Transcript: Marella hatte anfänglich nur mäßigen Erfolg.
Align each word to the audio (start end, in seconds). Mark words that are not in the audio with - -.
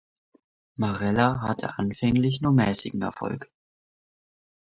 Marella 0.77 1.41
hatte 1.43 1.77
anfänglich 1.77 2.41
nur 2.41 2.53
mäßigen 2.53 3.03
Erfolg. 3.03 3.51